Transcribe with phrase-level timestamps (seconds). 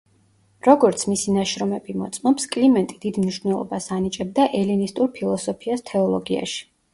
[0.67, 6.67] როგორც მისი ნაშრომები მოწმობს, კლიმენტი დიდ მნიშვნელობას ანიჭებდა ელინისტურ ფილოსოფიას თეოლოგიაში.